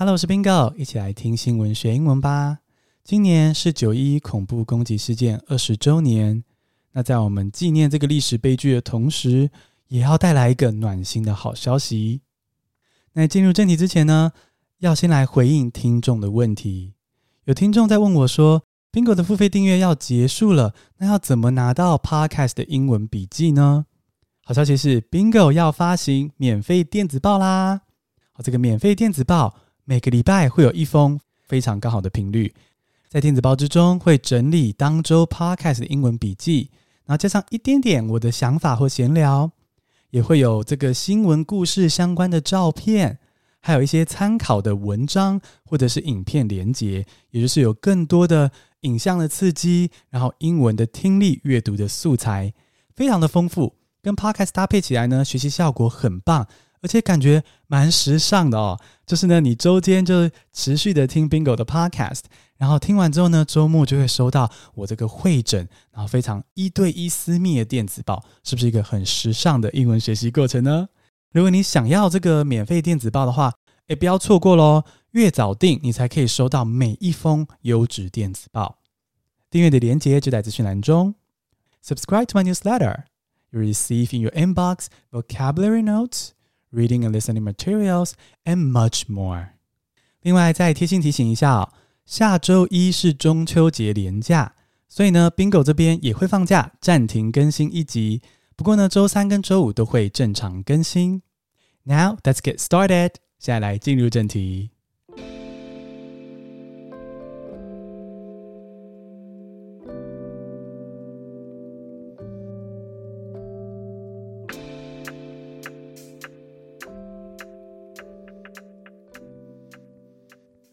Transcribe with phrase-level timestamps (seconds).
[0.00, 2.60] Hello，我是 Bingo，一起来听新闻学英文吧。
[3.04, 6.42] 今年是九一恐怖攻击事件二十周年。
[6.92, 9.50] 那在我们纪念这个历史悲剧的同时，
[9.88, 12.22] 也要带来一个暖心的好消息。
[13.12, 14.32] 那进入正题之前呢，
[14.78, 16.94] 要先来回应听众的问题。
[17.44, 23.84] 有听众在问我说，Bingo 的付费订阅要结束了，那要怎么拿到 Podcast 的英文笔记呢？
[24.44, 27.82] 好消息是，Bingo 要发行免费电子报啦！
[28.32, 32.54] 好，这个免费电子报每个礼拜会有一封，非常刚好的频率。
[33.08, 36.70] 在电子报之中会整理当周 Podcast 的英文笔记，
[37.04, 39.50] 然后加上一点点我的想法或闲聊，
[40.10, 43.18] 也会有这个新闻故事相关的照片，
[43.58, 48.52] 还有一些参考的文章或者是影片连结，也就是有更多的
[48.82, 52.54] 影像的刺激，然后英文的听力阅读的素材，
[52.94, 53.74] 非常的丰富。
[54.02, 56.46] 跟 Podcast 搭配起来呢，学习效果很棒，
[56.82, 58.78] 而且感觉蛮时尚的哦。
[59.06, 62.22] 就是呢，你周间就持续的听 Bingo 的 Podcast，
[62.56, 70.88] 然后听完之后呢，周末就会收到我这个会诊，然后非常一对一私密的电子报，是不是一个很时尚的英文学习过程呢？
[71.32, 73.52] 如果你想要这个免费电子报的话，
[73.88, 78.78] 诶，不要错过喽，越早订你才可以收到每一封优质电子报。
[79.50, 81.14] 订阅的链接就在资讯栏中
[81.84, 83.04] ，Subscribe to my newsletter。
[83.50, 86.28] You receive in your inbox vocabulary notes,
[86.71, 88.11] reading and listening materials,
[88.43, 89.49] and much more.
[90.21, 91.73] 另外，再贴心提醒一下哦，
[92.05, 94.55] 下周一是中秋节连假，
[94.87, 98.21] 所以呢，Bingo 这边也会放假，暂停更新一集。
[98.55, 101.21] 不过呢，周三跟周五都会正常更新。
[101.83, 103.15] Now let's get started.
[103.37, 104.71] 现在来进入正题。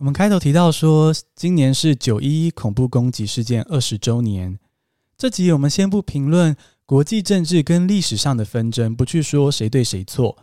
[0.00, 4.58] 我们开头提到说，今年是九一一恐怖攻击事件二十周年。
[5.18, 6.56] 这集我们先不评论
[6.86, 10.38] 国际政治跟历史上的纷争，不去说谁对谁错。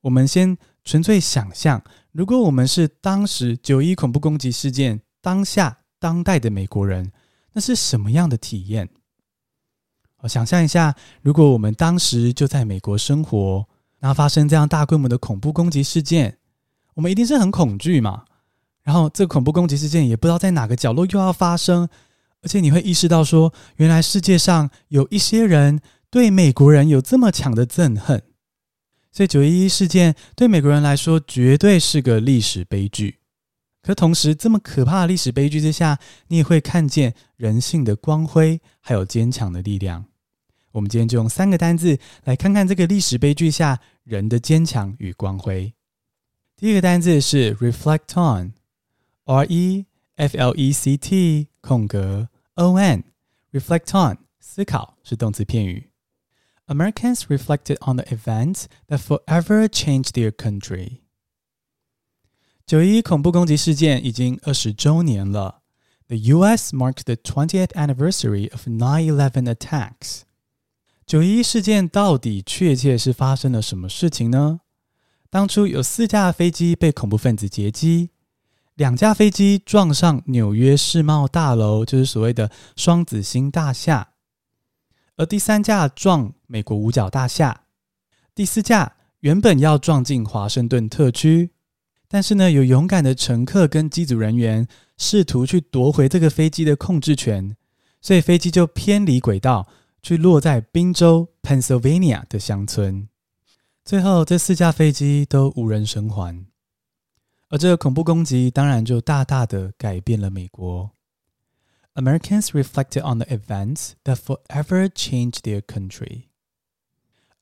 [0.00, 7.12] 我们先纯粹想象，如果我们是当时九一恐怖攻击事件当下当代的美国人，
[7.52, 8.88] 那是什么样的体验？
[10.22, 10.92] 我想象一下，
[11.22, 13.64] 如果我们当时就在美国生活，
[14.00, 16.38] 然后发生这样大规模的恐怖攻击事件，
[16.94, 18.24] 我们一定是很恐惧嘛。
[18.88, 21.86] 然后，这个恐怖攻击事件也不知道在哪个角落又要发生，
[22.40, 25.78] 而且你会意识到说，原来世界上有一些人
[26.08, 28.22] 对美国人有这么强的憎恨，
[29.12, 33.18] 所以九一一事件对美国人来说绝对是个历史悲剧。
[33.82, 40.06] 可同时，这么可怕的历史悲剧之下，你也会看见人性的光辉，还有坚强的力量。
[40.72, 45.74] 我们今天就用三个单字来看看这个历史悲剧下人的坚强与光辉。
[46.56, 48.54] 第一个单字是 reflect on。
[49.27, 49.85] R E
[50.15, 55.89] F L E C T 空格 O N，reflect on 思考是动词片语。
[56.67, 60.99] Americans reflected on the events that forever changed their country。
[62.65, 65.61] 九一恐怖攻击事件已经二十周年了。
[66.07, 66.75] The U.S.
[66.75, 70.21] marked the twentieth anniversary of 9/11 attacks。
[71.05, 74.61] 九一事件到底确切是发生了什么事情呢？
[75.29, 78.11] 当初有四架飞机被恐怖分子劫机。
[78.78, 84.10] 两架飞机撞上纽约世贸大楼，就是所谓的双子星大厦；
[85.16, 87.62] 而第三架撞美国五角大厦，
[88.36, 91.50] 第四架原本要撞进华盛顿特区，
[92.06, 94.64] 但是呢，有勇敢的乘客跟机组人员
[94.96, 97.56] 试图去夺回这个飞机的控制权，
[98.00, 99.66] 所以飞机就偏离轨道，
[100.02, 103.08] 去落在宾州 Pennsylvania 的乡村。
[103.84, 106.46] 最后，这四架飞机都无人生还。
[107.49, 110.91] 而这个恐怖攻击当然就大大的改变了美国。
[111.93, 116.29] Americans reflected on the events that forever changed their country.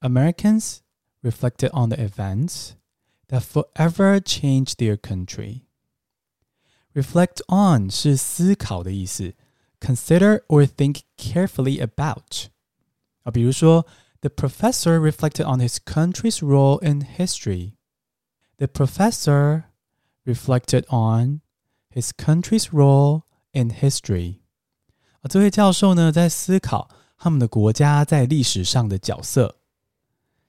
[0.01, 0.79] Americans
[1.21, 2.71] reflected on the events
[3.29, 5.61] that forever changed their country.
[6.93, 9.35] Reflect on 是思考的意思，
[9.79, 12.47] consider or think carefully about。
[13.23, 13.85] 啊，比如说，
[14.19, 17.75] The professor reflected on his country's role in history.
[18.57, 19.63] The professor
[20.26, 21.40] reflected on
[21.90, 24.40] his country's role in history。
[25.22, 29.56] 而这位教授呢，在思考他们的国家在历史上的角色。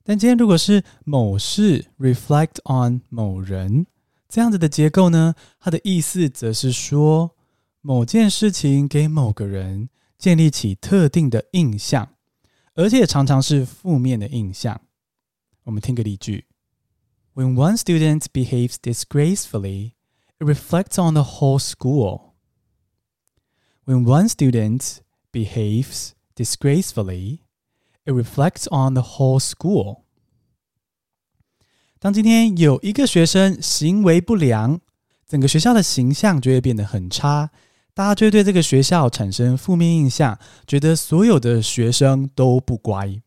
[0.04, 3.86] 但今天如果是某事 reflect on 某人
[4.28, 7.36] 这样子的结构呢，它的意思则是说
[7.82, 12.10] 某件事情给某个人建立起特定的印象，
[12.74, 14.82] 而且常常是负面的印象。
[15.64, 16.47] 我们听个例句。
[17.37, 19.95] When one student behaves disgracefully,
[20.39, 22.35] it reflects on the whole school.
[23.87, 25.01] When one student
[25.33, 27.41] behaves disgracefully,
[28.05, 30.03] it reflects on the whole school.
[31.99, 34.81] 当今天有一个学生行为不良，
[35.27, 37.51] 整个学校的形象就会变得很差，
[37.95, 43.23] 大家就会对这个学校产生负面印象，觉得所有的学生都不乖。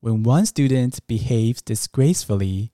[0.00, 2.70] When one student behaves disgracefully,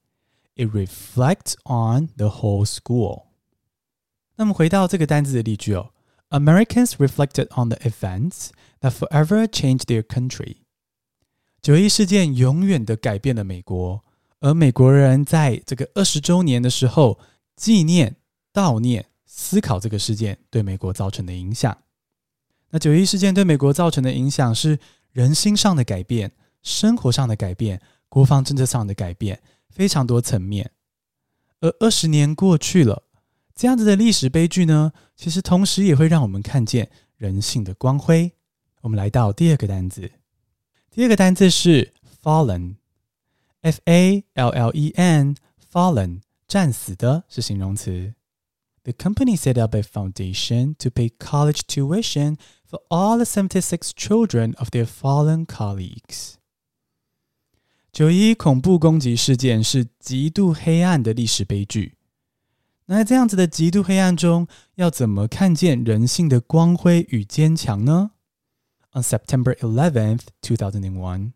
[0.61, 3.25] it reflects on the whole school.
[4.37, 5.91] 那么回到这个单字的例句哦，
[6.31, 8.49] Americans reflected on the events
[8.81, 10.56] that forever changed their country.
[11.62, 14.05] 九一事件永远的改变了美国，
[14.41, 17.19] 而美国人在这个二十周年的时候
[17.56, 18.17] 纪念、
[18.53, 21.76] 悼念、思考这个事件对美国造成的影响。
[22.70, 24.79] 那九一事件对美国造成的影响是
[25.12, 26.32] 人心上的改变。
[26.62, 30.73] 生活上的改变，国防政策上的改变， 非常多层面。
[31.61, 33.03] 而二十年过去了，
[33.55, 38.32] 这样子的历史悲剧呢，其实同时也会让我们看见人性的光辉。
[38.82, 40.12] 我们来到第二个单字，
[40.91, 48.14] 第二个单字是 fallen，f a l l e n，fallen，战死的是形容词。
[48.85, 52.37] The company set up a foundation to pay college tuition
[52.70, 56.35] for all the seventy-six children of their fallen colleagues.
[57.92, 61.98] 九一恐怖攻击事件是极度黑暗的历史悲剧。
[62.86, 68.12] 那在这样子的极度黑暗中，要怎么看见人性的光辉与坚强呢
[68.94, 71.34] ？On September 11th, 2001,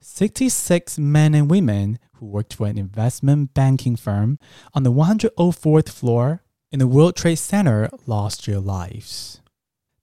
[0.00, 4.38] 66 men and women who worked for an investment banking firm
[4.74, 6.38] on the 104th floor
[6.70, 9.38] in the World Trade Center lost their lives.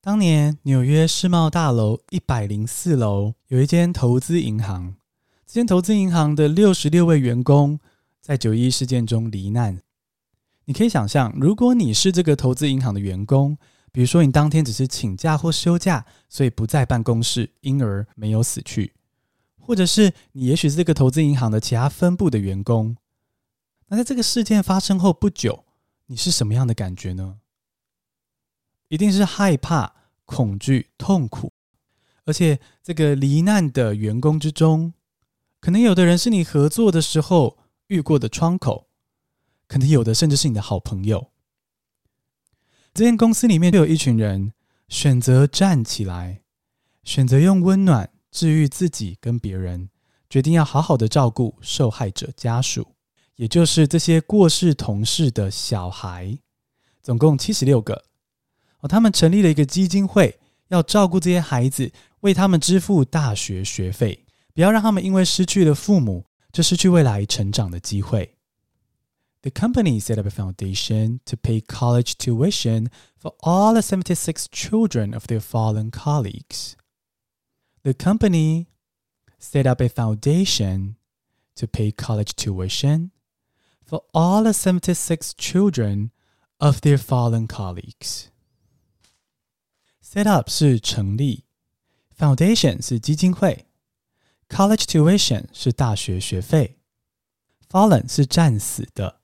[0.02, 4.96] 当年纽约世贸大楼一百零四楼有一间投资银行。
[5.54, 7.80] 间投资银行的六十六位员工
[8.20, 9.80] 在九一一事件中罹难。
[10.66, 13.56] 你可以想象，如果你是这个投资银行的员工，
[13.92, 18.94] 比如说你当天只是请假或休假，所以不在办公室，因而没有死去；
[19.60, 22.98] 或者是你也许是这个投资银行的其他分部的员工，
[23.90, 25.66] 那在这个事件发生后不久，
[26.08, 27.38] 你是什么样的感觉呢？
[28.88, 29.94] 一定是害怕、
[30.26, 31.54] 恐惧、痛苦，
[32.26, 34.94] 而且这个罹难的员工之中。
[35.64, 37.58] 可能有的人是你合作的时候
[37.88, 38.90] 遇过的窗口，
[39.66, 41.32] 可能有的甚至是你的好朋友。
[42.94, 44.52] 这间公司里面就有一群人
[44.90, 46.42] 选择站起来，
[47.06, 49.90] 选择用温暖治愈自己跟别人，
[50.30, 52.96] 决定要好好的照顾受害者家属，
[53.38, 56.40] 也就是这些过世同事的小孩，
[57.02, 58.04] 总共七十六个。
[58.82, 64.23] 哦，他们成立了一个基金会，要照顾这些孩子，为他们支付大学学费。
[64.55, 68.37] 不要让他们因为失去了父母，就失去未来成长的机会。
[69.43, 72.89] The company set up a foundation to pay college tuition
[73.21, 76.73] for all the seventy-six children of their fallen colleagues.
[77.83, 78.67] The company
[79.39, 80.97] set up a foundation
[81.55, 83.11] to pay college tuition
[83.87, 86.11] for all the seventy-six children
[86.59, 88.27] of their fallen colleagues.
[90.03, 91.45] Set up 是成立，
[92.19, 93.67] foundation 是基金会。
[94.54, 96.78] College tuition 是大学学费
[97.72, 99.16] ，fallen 是战死的。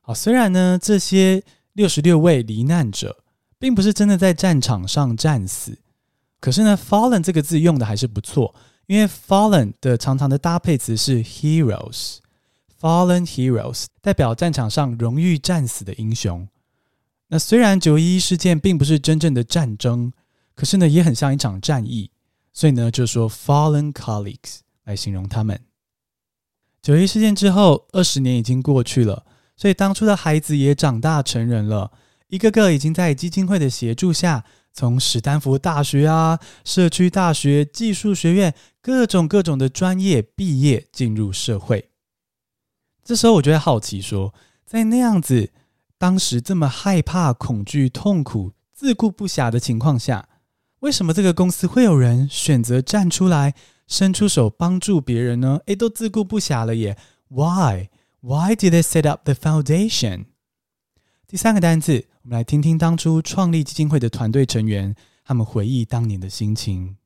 [0.00, 1.42] 好，虽然呢，这些
[1.72, 3.24] 六十六位罹难者
[3.58, 5.80] 并不是真的在战场上战死，
[6.38, 8.54] 可是呢，fallen 这个字用的还是不错，
[8.86, 16.46] 因为 fallen 的常常的搭配词是 heroes，fallen heroes 代表战场上荣誉战死的英雄。
[17.26, 20.12] 那虽然九一一事件并不是真正的战争，
[20.54, 22.12] 可是呢，也很像一场战役，
[22.52, 24.60] 所以呢，就说 fallen colleagues。
[24.86, 25.60] 来形容他们。
[26.80, 29.26] 九一事件之后，二十年已经过去了，
[29.56, 31.92] 所以当初的孩子也长大成人了，
[32.28, 41.90] 一个个已经在基金会的协助下，从史丹福大学啊、社区大学、技术学院各种各种的专业毕业，进入社会。
[43.02, 44.32] 这时候，我就会好奇说，
[44.64, 45.50] 在那样子
[45.98, 50.28] 当时这么害怕、恐惧、痛苦、自顾不暇的情况下，
[50.80, 53.54] 为什么这个公司会有人选择站出来？
[53.87, 55.61] 伸出手帮助别人呢？
[55.65, 56.97] 诶，都自顾不暇了耶！
[57.29, 57.89] Why?
[58.21, 60.25] Why did they set up the foundation?
[61.27, 66.97] 第三个单词，我们来听听当初创立基金会的团队成员他们回忆当年的心情。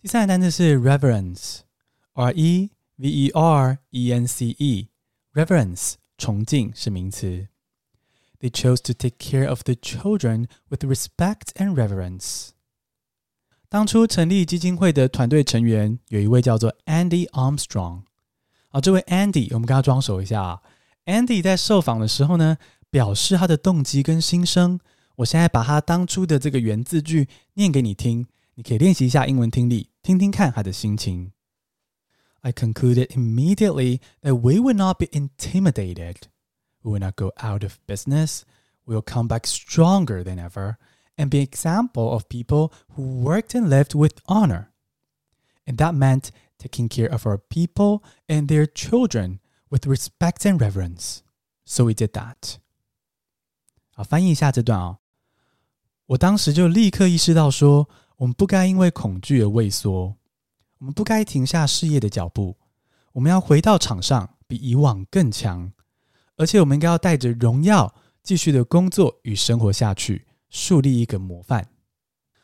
[0.00, 7.48] 第三个单词是 reverence，r e v e r e n c e，reverence 崇敬是名词。
[8.40, 12.50] They chose to take care of the children with respect and reverence.
[13.70, 18.02] 当初成立基金会的团队成员有一位叫做 Andy Armstrong，
[18.68, 20.62] 啊，这位 Andy，我们跟他装熟一下啊。
[21.04, 22.56] Andy 在受访的时候呢，
[22.90, 24.80] 表示他的动机跟心声。
[25.16, 31.32] 我现在把他当初的这个原字句念给你听，你可以练习一下英文听力，听听看他的心情。
[32.42, 36.16] I concluded immediately that we would not be intimidated.
[36.82, 38.42] We would not go out of business.
[38.84, 40.76] We will come back stronger than ever
[41.16, 44.68] and be an example of people who worked and lived with honor.
[45.66, 51.22] And that meant taking care of our people and their children with respect and reverence.
[51.64, 52.56] So we did that.
[53.94, 54.98] 好，翻译一下这段啊、哦。
[56.06, 60.16] 我当时就立刻意识到说，我们不该因为恐惧而畏缩，
[60.78, 62.56] 我们不该停下事业的脚步，
[63.14, 65.72] 我们要回到场上，比以往更强，
[66.36, 67.92] 而且我们应该要带着荣耀
[68.22, 71.67] 继续的工作与生活下去， 树立一个模范。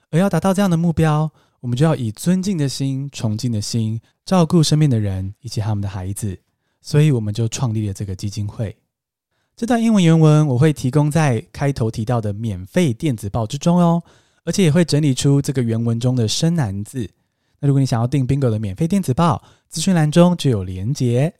[0.09, 6.39] 而要达到这样的目标，我们就要以尊敬的心、崇敬的心，照顾身边的人以及他们的孩子。
[6.81, 8.75] 所以，我们就创立了这个基金会。
[9.55, 14.01] 这段英文原文我会提供在开头提到的免费电子报之中哦，
[14.45, 17.09] 而且也会整理出这个原文中的生难字。
[17.59, 21.33] 那如果你想要订 Bingo 的免费电子报，资讯栏中就有连结。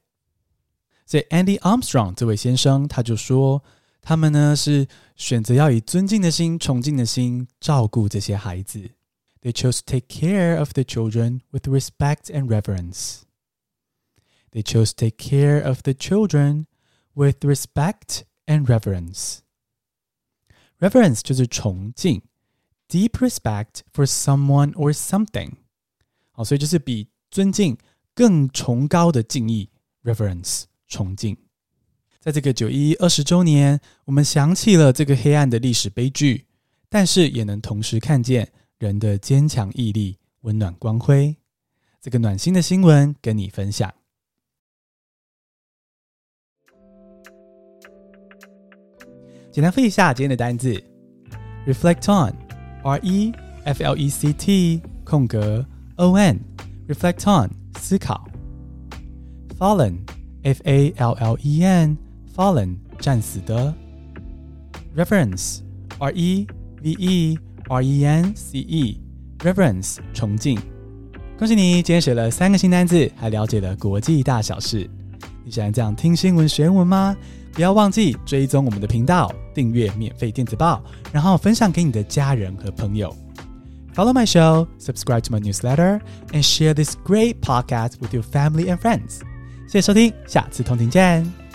[1.06, 3.64] 所以，Andy Armstrong 这位先生他就说，
[4.07, 4.87] 他们呢是
[5.17, 8.91] 选择要以尊敬的心、崇敬的心照顾这些孩子。
[9.41, 13.23] They chose to take care of the children with respect and reverence.
[14.51, 16.67] They chose to take care of the children
[17.15, 19.39] with respect and reverence.
[20.79, 22.23] Reverence 就是崇敬，
[22.89, 25.53] deep respect for someone or something。
[26.33, 27.79] 好，所以就是比尊敬
[28.15, 29.71] 更崇高的敬意，
[30.03, 31.37] reverence 崇敬。
[32.28, 36.44] 在这个九一一二十周年，我们想起了这个黑暗的历史悲剧，
[36.90, 41.34] 但是也能同时看见人的坚强毅力、温暖光辉。
[42.02, 43.90] 这个暖心的新闻跟你分享。
[49.50, 50.84] 简单复一下今天的单字
[51.66, 53.32] ：reflect on，r e
[53.64, 55.66] f l e c t 空格
[55.96, 58.30] o n，reflect on 思考
[59.58, 61.98] ；fallen，f a l l e n
[62.38, 63.74] Fallen，战死的
[64.96, 66.48] ；reverence，r e
[66.84, 70.60] v e r e n c e，reverence 崇敬。
[71.40, 74.88] 恭喜你，今天学了三个新单字，还了解了国际大小事。
[75.44, 77.18] 你喜欢这样听新闻学英文吗？
[77.54, 83.12] 不要忘记追踪我们的频道，订阅免费电子报，然后分享给你的家人和朋友。
[83.96, 86.00] Follow my show, subscribe to my newsletter,
[86.32, 89.22] and share this great podcast with your family and friends.
[89.68, 91.47] 谢谢收听，下次同听见。